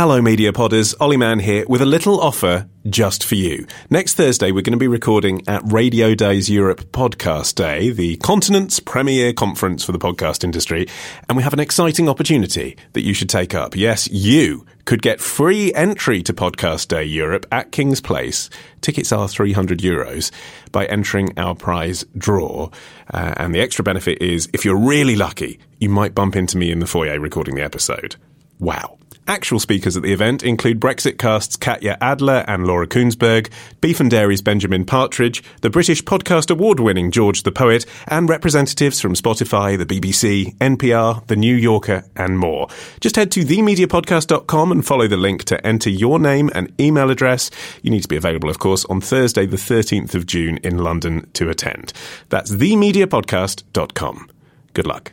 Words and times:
Hello, 0.00 0.22
Media 0.22 0.50
Podders. 0.50 0.94
Olly 0.98 1.18
Mann 1.18 1.40
here 1.40 1.66
with 1.68 1.82
a 1.82 1.84
little 1.84 2.22
offer 2.22 2.66
just 2.88 3.22
for 3.22 3.34
you. 3.34 3.66
Next 3.90 4.14
Thursday, 4.14 4.50
we're 4.50 4.62
going 4.62 4.72
to 4.72 4.78
be 4.78 4.88
recording 4.88 5.46
at 5.46 5.62
Radiodays 5.64 6.48
Europe 6.48 6.90
Podcast 6.90 7.56
Day, 7.56 7.90
the 7.90 8.16
continent's 8.16 8.80
premier 8.80 9.34
conference 9.34 9.84
for 9.84 9.92
the 9.92 9.98
podcast 9.98 10.42
industry. 10.42 10.88
And 11.28 11.36
we 11.36 11.42
have 11.42 11.52
an 11.52 11.60
exciting 11.60 12.08
opportunity 12.08 12.78
that 12.94 13.02
you 13.02 13.12
should 13.12 13.28
take 13.28 13.54
up. 13.54 13.76
Yes, 13.76 14.08
you 14.08 14.64
could 14.86 15.02
get 15.02 15.20
free 15.20 15.70
entry 15.74 16.22
to 16.22 16.32
Podcast 16.32 16.88
Day 16.88 17.04
Europe 17.04 17.44
at 17.52 17.70
King's 17.70 18.00
Place. 18.00 18.48
Tickets 18.80 19.12
are 19.12 19.28
300 19.28 19.80
euros 19.80 20.30
by 20.72 20.86
entering 20.86 21.38
our 21.38 21.54
prize 21.54 22.06
draw. 22.16 22.70
Uh, 23.12 23.34
and 23.36 23.54
the 23.54 23.60
extra 23.60 23.84
benefit 23.84 24.22
is 24.22 24.48
if 24.54 24.64
you're 24.64 24.78
really 24.78 25.14
lucky, 25.14 25.58
you 25.78 25.90
might 25.90 26.14
bump 26.14 26.36
into 26.36 26.56
me 26.56 26.70
in 26.70 26.78
the 26.78 26.86
foyer 26.86 27.20
recording 27.20 27.54
the 27.54 27.62
episode. 27.62 28.16
Wow. 28.58 28.96
Actual 29.30 29.60
speakers 29.60 29.96
at 29.96 30.02
the 30.02 30.12
event 30.12 30.42
include 30.42 30.80
Brexitcast's 30.80 31.56
Katya 31.56 31.96
Adler 32.00 32.44
and 32.48 32.66
Laura 32.66 32.88
Kuenssberg, 32.88 33.48
Beef 33.80 34.00
and 34.00 34.10
Dairy's 34.10 34.42
Benjamin 34.42 34.84
Partridge, 34.84 35.44
the 35.60 35.70
British 35.70 36.02
Podcast 36.02 36.50
Award 36.50 36.80
winning 36.80 37.12
George 37.12 37.44
the 37.44 37.52
Poet, 37.52 37.86
and 38.08 38.28
representatives 38.28 39.00
from 39.00 39.14
Spotify, 39.14 39.78
the 39.78 39.86
BBC, 39.86 40.56
NPR, 40.56 41.24
The 41.28 41.36
New 41.36 41.54
Yorker, 41.54 42.04
and 42.16 42.40
more. 42.40 42.66
Just 42.98 43.14
head 43.14 43.30
to 43.30 43.44
themediapodcast.com 43.44 44.72
and 44.72 44.84
follow 44.84 45.06
the 45.06 45.16
link 45.16 45.44
to 45.44 45.64
enter 45.64 45.90
your 45.90 46.18
name 46.18 46.50
and 46.52 46.72
email 46.80 47.08
address. 47.08 47.52
You 47.82 47.92
need 47.92 48.02
to 48.02 48.08
be 48.08 48.16
available, 48.16 48.50
of 48.50 48.58
course, 48.58 48.84
on 48.86 49.00
Thursday, 49.00 49.46
the 49.46 49.56
13th 49.56 50.16
of 50.16 50.26
June 50.26 50.56
in 50.64 50.78
London 50.78 51.30
to 51.34 51.48
attend. 51.48 51.92
That's 52.30 52.50
themediapodcast.com. 52.50 54.28
Good 54.74 54.86
luck. 54.88 55.12